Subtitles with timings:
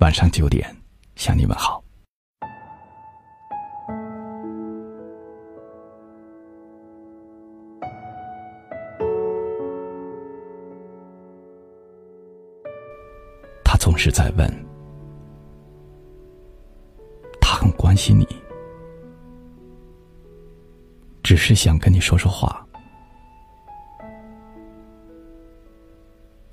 [0.00, 0.74] 晚上九点
[1.14, 1.82] 向你问好。
[13.62, 14.48] 他总是在问，
[17.40, 18.26] 他很关心你，
[21.22, 22.66] 只是想跟你说说话。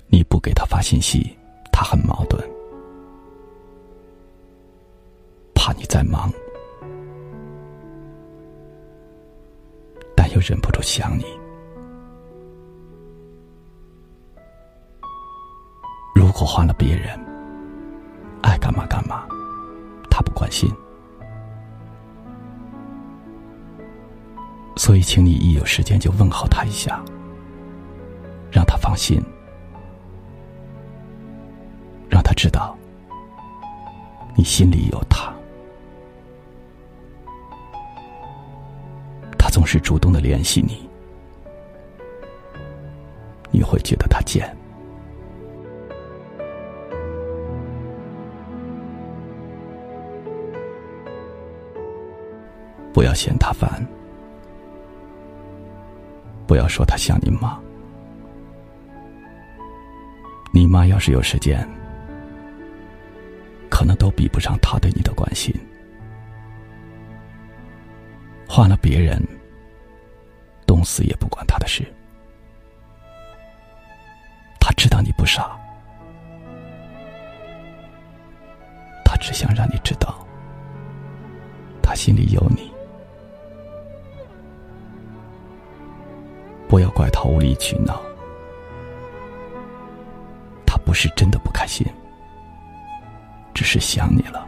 [0.06, 1.36] 你不给他发信息，
[1.72, 2.47] 他很矛盾，
[5.98, 6.32] 在忙，
[10.14, 11.24] 但又忍不住想你。
[16.14, 17.18] 如果换了别人，
[18.42, 19.26] 爱干嘛干嘛，
[20.08, 20.72] 他不关心。
[24.76, 27.02] 所以，请你一有时间就问候他一下，
[28.52, 29.20] 让他放心。
[32.08, 32.78] 让他知道，
[34.36, 35.32] 你心里有他，
[39.70, 40.88] 是主动的联系你，
[43.50, 44.50] 你会觉得他贱。
[52.94, 53.86] 不要嫌他烦，
[56.46, 57.60] 不要说他像你妈，
[60.50, 61.68] 你妈要是有时间。
[63.68, 65.54] 可能都比不上他对你的关心。
[68.48, 69.22] 换了别人，
[70.68, 71.82] 冻死也不关他的事。
[74.60, 75.58] 他知道你不傻，
[79.02, 80.14] 他只想让你知道，
[81.82, 82.70] 他心里有你。
[86.68, 87.98] 不要怪他无理取闹，
[90.66, 91.86] 他不是真的不开心。
[93.54, 94.46] 只是想你了，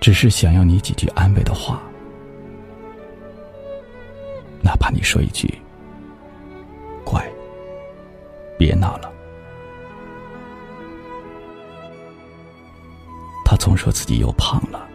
[0.00, 1.82] 只是想要你几句安慰的话，
[4.62, 5.60] 哪怕你说一句
[7.04, 7.22] “乖，
[8.58, 9.10] 别闹了”。
[13.44, 14.88] 他总说自己又胖了，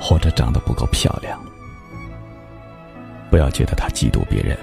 [0.00, 1.42] 或者长得不够漂亮，
[3.28, 4.56] 不要觉得他嫉妒别人，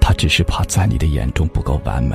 [0.00, 2.14] 他只是怕在你的眼中不够完美。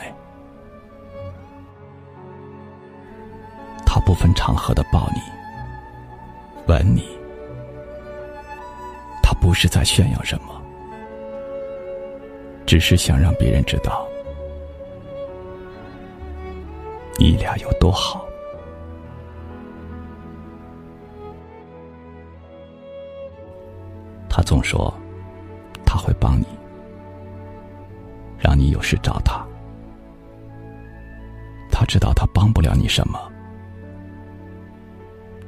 [3.85, 5.21] 他不分场合的抱你、
[6.67, 7.18] 吻你，
[9.49, 10.61] 不是在炫耀什么，
[12.67, 14.07] 只是想让别人知道
[17.17, 18.23] 你俩有多好。
[24.29, 24.93] 他总说
[25.83, 26.45] 他会帮你，
[28.37, 29.43] 让你有事找他。
[31.71, 33.19] 他知道他帮不了你什么。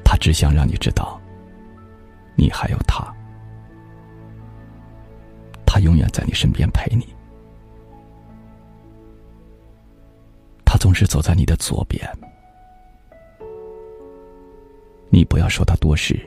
[0.04, 1.22] 他只想让你知道，
[2.36, 3.06] 你还有他，
[5.74, 7.08] 他永远在你身边陪你，
[10.66, 12.06] 他总是走在你的左边，
[15.10, 16.20] 你不要说他多事，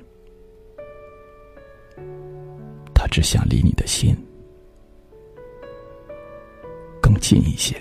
[2.94, 4.16] 他只想离你的心
[7.02, 7.76] 更近一些。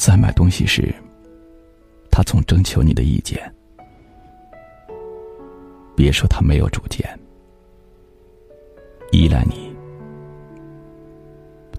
[0.00, 0.92] 在买东西时。
[2.10, 3.54] 他总征求你的意见，
[5.94, 7.06] 别说他没有主见，
[9.16, 9.74] 依赖你，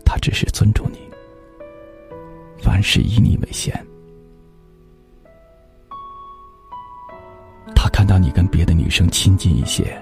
[0.03, 0.97] 他只是尊重你，
[2.57, 3.71] 凡事以你为先。
[7.75, 9.95] 他看到你跟别的女生亲近一些，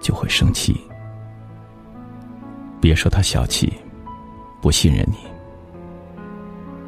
[0.00, 0.76] 就会生气。
[2.80, 3.72] 别说他小气，
[4.60, 5.18] 不信任你，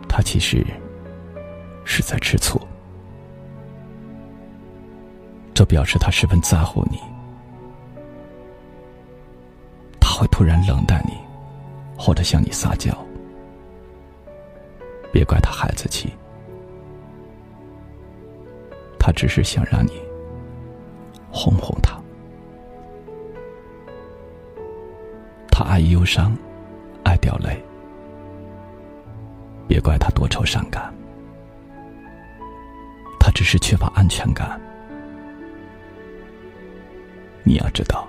[0.08, 0.66] 他其实。
[1.82, 2.60] 是在吃醋，
[5.52, 7.00] 这表示他十分在乎你。
[10.40, 11.12] 突然冷淡你，
[11.98, 12.90] 或者向你撒娇，
[15.12, 16.14] 别怪他孩子气，
[18.98, 20.00] 他只是想让你
[21.30, 22.00] 哄哄他。
[25.50, 26.34] 他爱忧伤，
[27.04, 27.62] 爱掉泪，
[29.68, 30.90] 别怪他多愁善感。
[33.18, 34.58] 他只是缺乏安全感。
[37.44, 38.08] 你要知道，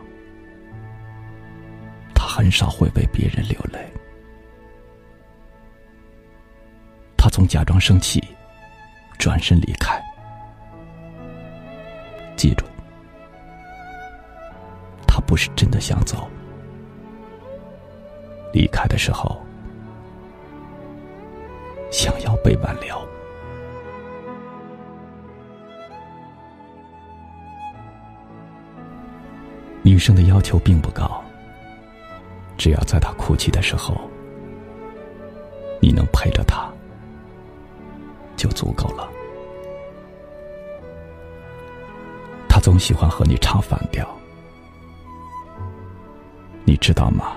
[2.34, 3.94] 很少会为别人流泪。
[7.18, 8.24] 他总假装生气，
[9.20, 10.02] 转身离开。
[12.38, 12.66] 记住，
[15.06, 16.26] 他不是真的想走，
[18.54, 19.38] 离开的时候，
[21.92, 22.98] 想要被挽留。
[29.84, 31.22] 女生的要求并不高，
[32.62, 34.00] 只要在他哭泣的时候，
[35.82, 36.72] 你能陪着他，
[38.38, 39.10] 就足够了。
[42.48, 44.08] 他总喜欢和你唱反调，
[46.64, 47.36] 你知道吗？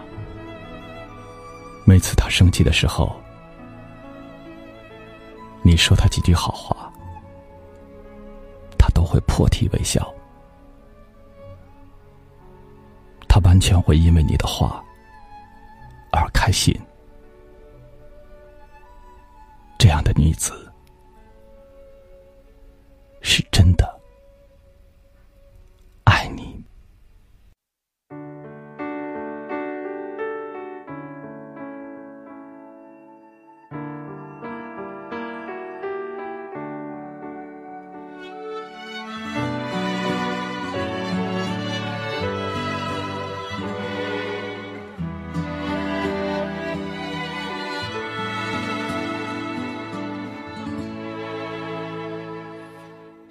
[1.86, 3.18] 每次他生气的时候，
[5.62, 6.92] 你说他几句好话，
[8.78, 10.06] 他都会破涕为笑。
[13.26, 14.84] 他完全会因为你的话
[16.44, 16.78] 开心。
[19.78, 20.70] 这样的女子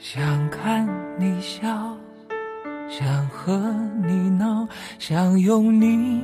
[0.04, 0.86] 想看
[1.18, 1.62] 你笑，
[2.90, 3.58] 想和
[4.06, 4.68] 你闹，
[5.00, 6.22] 想拥你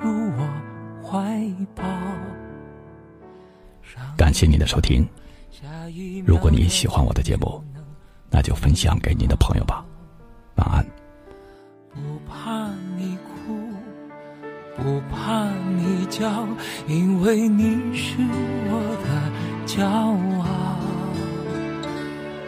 [0.00, 0.48] 入我
[1.02, 1.44] 怀
[1.74, 1.82] 抱。
[4.16, 5.04] 感谢您的收听，
[6.24, 7.60] 如果你喜欢我的节目，
[8.30, 9.84] 那就分享给你的朋友吧。
[10.54, 10.86] 晚安。
[11.92, 13.58] 不怕你哭，
[14.76, 16.46] 不怕你叫，
[16.86, 18.14] 因为你是
[18.70, 20.57] 我的骄傲。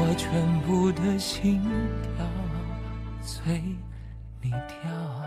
[0.00, 1.60] 我全部的心
[2.02, 2.24] 跳
[3.20, 3.60] 随
[4.40, 5.18] 你跳。